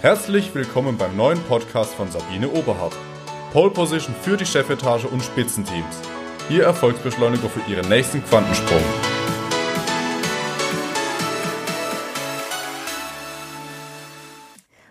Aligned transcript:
Herzlich 0.00 0.54
willkommen 0.54 0.96
beim 0.96 1.16
neuen 1.16 1.42
Podcast 1.48 1.92
von 1.92 2.08
Sabine 2.08 2.48
Oberhardt. 2.48 2.96
Pole 3.52 3.70
Position 3.70 4.14
für 4.14 4.36
die 4.36 4.46
Chefetage 4.46 5.06
und 5.06 5.20
Spitzenteams. 5.24 6.00
Ihr 6.48 6.62
Erfolgsbeschleuniger 6.62 7.48
für 7.48 7.68
Ihren 7.68 7.88
nächsten 7.88 8.22
Quantensprung. 8.22 8.80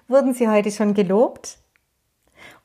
Wurden 0.10 0.34
Sie 0.34 0.50
heute 0.50 0.72
schon 0.72 0.94
gelobt? 0.94 1.60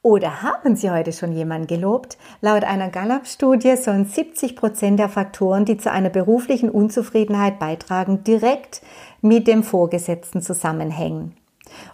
Oder 0.03 0.43
haben 0.43 0.75
Sie 0.75 0.91
heute 0.91 1.13
schon 1.13 1.31
jemanden 1.31 1.69
gelobt? 1.69 2.19
Laut 2.41 2.65
einer 2.65 2.91
Gallup-Studie 2.91 3.77
sollen 3.77 4.07
70 4.07 4.57
Prozent 4.57 4.99
der 4.99 5.09
Faktoren, 5.09 5.65
die 5.65 5.77
zu 5.77 5.93
einer 5.93 6.11
beruflichen 6.11 6.71
Unzufriedenheit 6.71 7.61
beitragen, 7.61 8.25
direkt 8.25 8.83
mit 9.21 9.47
dem 9.47 9.63
Vorgesetzten 9.63 10.43
zusammenhängen. 10.43 11.37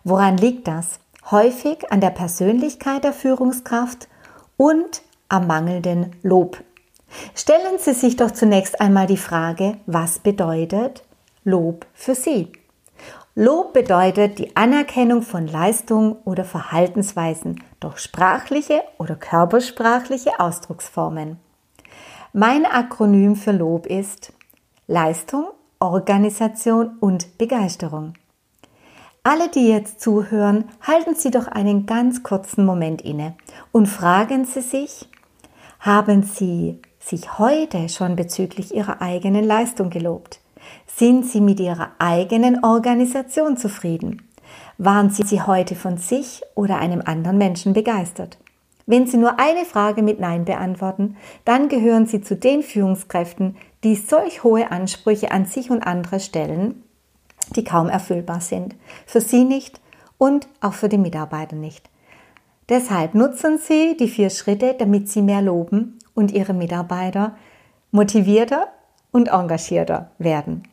Woran 0.04 0.36
liegt 0.36 0.68
das? 0.68 1.00
Häufig 1.30 1.90
an 1.92 2.00
der 2.00 2.10
Persönlichkeit 2.10 3.04
der 3.04 3.12
Führungskraft 3.12 4.08
und 4.56 5.02
am 5.28 5.46
mangelnden 5.46 6.16
Lob. 6.22 6.62
Stellen 7.34 7.78
Sie 7.78 7.92
sich 7.92 8.16
doch 8.16 8.30
zunächst 8.30 8.80
einmal 8.80 9.06
die 9.06 9.16
Frage, 9.16 9.78
was 9.86 10.18
bedeutet 10.18 11.04
Lob 11.44 11.86
für 11.94 12.14
Sie? 12.14 12.52
Lob 13.34 13.72
bedeutet 13.72 14.38
die 14.38 14.56
Anerkennung 14.56 15.22
von 15.22 15.46
Leistung 15.46 16.16
oder 16.24 16.44
Verhaltensweisen 16.44 17.62
durch 17.78 17.98
sprachliche 17.98 18.82
oder 18.98 19.14
körpersprachliche 19.14 20.40
Ausdrucksformen. 20.40 21.38
Mein 22.32 22.66
Akronym 22.66 23.36
für 23.36 23.52
Lob 23.52 23.86
ist 23.86 24.32
Leistung, 24.86 25.46
Organisation 25.78 26.96
und 26.98 27.38
Begeisterung. 27.38 28.14
Alle, 29.22 29.48
die 29.48 29.68
jetzt 29.68 30.00
zuhören, 30.00 30.64
halten 30.80 31.14
Sie 31.14 31.30
doch 31.30 31.48
einen 31.48 31.86
ganz 31.86 32.22
kurzen 32.22 32.64
Moment 32.64 33.02
inne 33.02 33.34
und 33.72 33.86
fragen 33.86 34.44
Sie 34.44 34.60
sich, 34.60 35.08
haben 35.80 36.22
Sie 36.22 36.80
sich 36.98 37.38
heute 37.38 37.88
schon 37.88 38.16
bezüglich 38.16 38.74
Ihrer 38.74 39.02
eigenen 39.02 39.44
Leistung 39.44 39.90
gelobt? 39.90 40.40
Sind 40.86 41.26
Sie 41.26 41.40
mit 41.40 41.60
Ihrer 41.60 41.90
eigenen 41.98 42.64
Organisation 42.64 43.56
zufrieden? 43.56 44.28
Waren 44.78 45.10
Sie 45.10 45.42
heute 45.42 45.74
von 45.74 45.98
sich 45.98 46.42
oder 46.54 46.78
einem 46.78 47.02
anderen 47.04 47.38
Menschen 47.38 47.72
begeistert? 47.72 48.38
Wenn 48.86 49.06
Sie 49.06 49.18
nur 49.18 49.38
eine 49.38 49.64
Frage 49.64 50.02
mit 50.02 50.18
Nein 50.18 50.44
beantworten, 50.44 51.16
dann 51.44 51.68
gehören 51.68 52.06
Sie 52.06 52.22
zu 52.22 52.36
den 52.36 52.62
Führungskräften, 52.62 53.56
die 53.84 53.94
solch 53.96 54.42
hohe 54.44 54.70
Ansprüche 54.70 55.30
an 55.30 55.44
sich 55.44 55.70
und 55.70 55.82
andere 55.82 56.20
stellen, 56.20 56.82
die 57.56 57.64
kaum 57.64 57.88
erfüllbar 57.88 58.40
sind. 58.40 58.74
Für 59.06 59.20
Sie 59.20 59.44
nicht 59.44 59.80
und 60.18 60.48
auch 60.60 60.74
für 60.74 60.88
die 60.88 60.98
Mitarbeiter 60.98 61.56
nicht. 61.56 61.88
Deshalb 62.68 63.14
nutzen 63.14 63.58
Sie 63.58 63.96
die 63.96 64.08
vier 64.08 64.30
Schritte, 64.30 64.74
damit 64.78 65.08
Sie 65.08 65.22
mehr 65.22 65.40
loben 65.40 65.98
und 66.14 66.32
Ihre 66.32 66.52
Mitarbeiter 66.52 67.36
motivierter 67.90 68.68
und 69.10 69.28
engagierter 69.28 70.10
werden. 70.18 70.64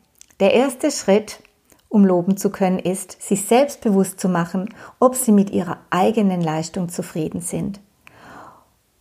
Der 0.41 0.53
erste 0.53 0.91
Schritt, 0.91 1.39
um 1.87 2.03
loben 2.03 2.35
zu 2.35 2.49
können, 2.49 2.79
ist, 2.79 3.21
sich 3.21 3.45
selbst 3.45 3.81
bewusst 3.81 4.19
zu 4.19 4.27
machen, 4.27 4.73
ob 4.99 5.15
Sie 5.15 5.31
mit 5.31 5.51
Ihrer 5.51 5.77
eigenen 5.89 6.41
Leistung 6.41 6.89
zufrieden 6.89 7.39
sind 7.39 7.79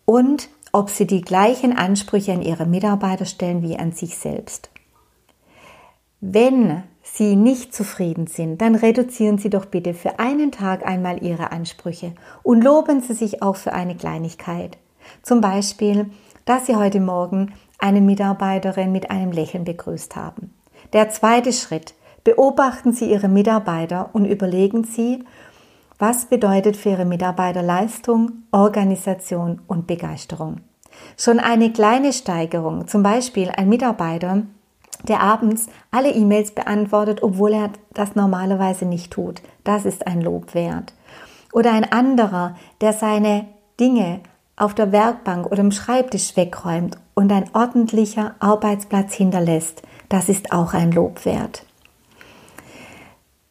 und 0.05 0.49
ob 0.73 0.91
Sie 0.91 1.07
die 1.07 1.23
gleichen 1.23 1.77
Ansprüche 1.77 2.33
an 2.33 2.43
Ihre 2.43 2.67
Mitarbeiter 2.67 3.25
stellen 3.25 3.63
wie 3.63 3.77
an 3.77 3.91
sich 3.91 4.17
selbst. 4.17 4.71
Wenn 6.21 6.85
Sie 7.07 7.37
nicht 7.37 7.75
zufrieden 7.75 8.27
sind, 8.27 8.63
dann 8.63 8.75
reduzieren 8.75 9.37
Sie 9.37 9.51
doch 9.51 9.67
bitte 9.67 9.93
für 9.93 10.19
einen 10.19 10.51
Tag 10.51 10.87
einmal 10.87 11.23
Ihre 11.23 11.53
Ansprüche 11.53 12.13
und 12.43 12.65
loben 12.65 13.03
Sie 13.03 13.13
sich 13.13 13.43
auch 13.43 13.57
für 13.57 13.75
eine 13.75 13.95
Kleinigkeit. 13.95 14.79
Zum 15.23 15.43
Beispiel, 15.43 16.07
dass 16.47 16.67
Sie 16.67 16.77
heute 16.77 17.01
Morgen 17.01 17.53
eine 17.79 18.01
Mitarbeiterin 18.01 18.91
mit 18.91 19.11
einem 19.11 19.33
Lächeln 19.33 19.65
begrüßt 19.65 20.17
haben. 20.17 20.55
Der 20.95 21.11
zweite 21.11 21.53
Schritt. 21.53 21.95
Beobachten 22.25 22.93
Sie 22.95 23.11
Ihre 23.11 23.29
Mitarbeiter 23.29 24.09
und 24.15 24.25
überlegen 24.25 24.85
Sie, 24.85 25.23
was 25.99 26.25
bedeutet 26.25 26.75
für 26.75 26.89
Ihre 26.91 27.05
Mitarbeiter 27.05 27.63
Leistung, 27.63 28.45
Organisation 28.51 29.61
und 29.67 29.87
Begeisterung. 29.87 30.63
Schon 31.19 31.39
eine 31.39 31.71
kleine 31.71 32.15
Steigerung, 32.15 32.89
zum 32.89 33.03
Beispiel 33.03 33.51
ein 33.51 33.69
Mitarbeiter, 33.69 34.45
der 35.03 35.21
abends 35.21 35.67
alle 35.91 36.13
E-Mails 36.13 36.53
beantwortet, 36.53 37.23
obwohl 37.23 37.53
er 37.53 37.71
das 37.93 38.15
normalerweise 38.15 38.85
nicht 38.87 39.13
tut. 39.13 39.43
Das 39.65 39.85
ist 39.85 40.07
ein 40.07 40.21
Lob 40.21 40.55
wert. 40.55 40.95
Oder 41.53 41.73
ein 41.73 41.91
anderer, 41.93 42.57
der 42.81 42.93
seine 42.93 43.47
Dinge 43.79 44.21
auf 44.57 44.75
der 44.75 44.93
Werkbank 44.93 45.47
oder 45.47 45.61
im 45.61 45.73
Schreibtisch 45.73 46.37
wegräumt 46.37 46.97
und 47.15 47.33
ein 47.33 47.51
ordentlicher 47.55 48.35
Arbeitsplatz 48.39 49.15
hinterlässt. 49.15 49.83
Das 50.09 50.29
ist 50.29 50.53
auch 50.53 50.75
ein 50.75 50.93
Lob 50.93 51.25
wert. 51.25 51.65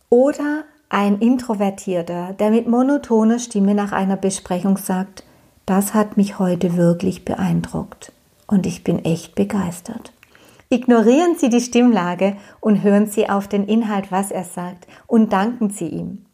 Oder 0.09 0.64
ein 0.90 1.20
Introvertierter, 1.20 2.34
der 2.34 2.52
mit 2.52 2.68
monotoner 2.68 3.40
Stimme 3.40 3.74
nach 3.74 3.92
einer 3.92 4.16
Besprechung 4.16 4.78
sagt, 4.78 5.24
das 5.66 5.94
hat 5.94 6.18
mich 6.18 6.40
heute 6.40 6.78
wirklich 6.78 7.26
beeindruckt 7.26 8.12
und 8.48 8.66
ich 8.66 8.84
bin 8.84 9.03
echt 9.03 9.34
begeistert. 9.34 10.12
Ignorieren 10.73 11.35
Sie 11.35 11.50
die 11.50 11.61
Stimmlage 11.61 12.35
und 12.59 12.81
hören 12.81 13.06
Sie 13.06 13.29
auf 13.29 13.47
den 13.47 13.67
Inhalt, 13.67 14.11
was 14.11 14.31
er 14.31 14.44
sagt, 14.44 14.88
und 15.06 15.31
danken 15.31 15.69
Sie 15.69 15.88
ihm. 15.88 16.25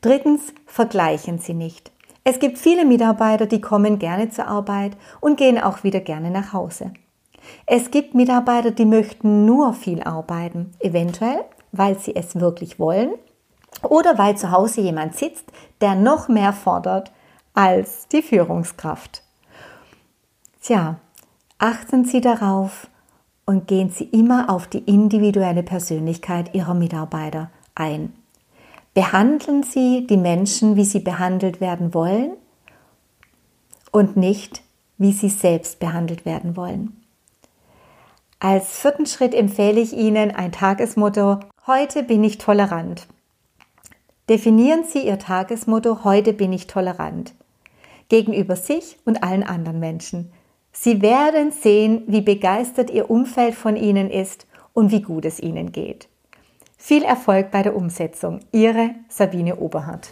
Drittens, 0.00 0.54
vergleichen 0.64 1.40
Sie 1.40 1.54
nicht. 1.54 1.90
Es 2.22 2.38
gibt 2.38 2.56
viele 2.58 2.84
Mitarbeiter, 2.84 3.46
die 3.46 3.60
kommen 3.60 3.98
gerne 3.98 4.30
zur 4.30 4.46
Arbeit 4.46 4.96
und 5.20 5.38
gehen 5.38 5.60
auch 5.60 5.82
wieder 5.82 5.98
gerne 5.98 6.30
nach 6.30 6.52
Hause. 6.52 6.92
Es 7.66 7.90
gibt 7.90 8.14
Mitarbeiter, 8.14 8.70
die 8.70 8.84
möchten 8.84 9.44
nur 9.44 9.72
viel 9.74 10.04
arbeiten, 10.04 10.70
eventuell, 10.78 11.44
weil 11.72 11.98
sie 11.98 12.14
es 12.14 12.38
wirklich 12.38 12.78
wollen 12.78 13.14
oder 13.82 14.16
weil 14.18 14.36
zu 14.36 14.52
Hause 14.52 14.82
jemand 14.82 15.16
sitzt, 15.16 15.50
der 15.80 15.96
noch 15.96 16.28
mehr 16.28 16.52
fordert 16.52 17.10
als 17.54 18.06
die 18.06 18.22
Führungskraft. 18.22 19.24
Tja, 20.62 21.00
achten 21.58 22.04
Sie 22.04 22.20
darauf, 22.20 22.88
und 23.46 23.66
gehen 23.66 23.90
Sie 23.90 24.04
immer 24.04 24.50
auf 24.50 24.66
die 24.66 24.78
individuelle 24.78 25.62
Persönlichkeit 25.62 26.54
Ihrer 26.54 26.74
Mitarbeiter 26.74 27.50
ein. 27.74 28.12
Behandeln 28.94 29.62
Sie 29.62 30.06
die 30.06 30.16
Menschen, 30.16 30.76
wie 30.76 30.84
sie 30.84 31.00
behandelt 31.00 31.60
werden 31.60 31.94
wollen 31.94 32.32
und 33.90 34.16
nicht, 34.16 34.62
wie 34.98 35.12
sie 35.12 35.28
selbst 35.28 35.80
behandelt 35.80 36.24
werden 36.24 36.56
wollen. 36.56 37.04
Als 38.40 38.78
vierten 38.78 39.06
Schritt 39.06 39.34
empfehle 39.34 39.80
ich 39.80 39.92
Ihnen 39.92 40.30
ein 40.30 40.52
Tagesmotto, 40.52 41.40
heute 41.66 42.02
bin 42.02 42.22
ich 42.22 42.38
tolerant. 42.38 43.06
Definieren 44.28 44.84
Sie 44.84 45.06
Ihr 45.06 45.18
Tagesmotto, 45.18 46.04
heute 46.04 46.32
bin 46.32 46.52
ich 46.52 46.66
tolerant. 46.66 47.34
Gegenüber 48.08 48.56
sich 48.56 48.98
und 49.04 49.22
allen 49.22 49.42
anderen 49.42 49.80
Menschen. 49.80 50.30
Sie 50.76 51.00
werden 51.02 51.52
sehen, 51.52 52.02
wie 52.08 52.20
begeistert 52.20 52.90
Ihr 52.90 53.08
Umfeld 53.08 53.54
von 53.54 53.76
Ihnen 53.76 54.10
ist 54.10 54.48
und 54.72 54.90
wie 54.90 55.02
gut 55.02 55.24
es 55.24 55.38
Ihnen 55.38 55.70
geht. 55.70 56.08
Viel 56.76 57.04
Erfolg 57.04 57.52
bei 57.52 57.62
der 57.62 57.76
Umsetzung. 57.76 58.40
Ihre 58.50 58.90
Sabine 59.08 59.56
Oberhardt. 59.56 60.10